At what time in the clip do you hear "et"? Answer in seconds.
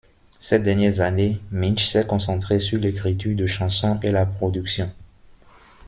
4.01-4.09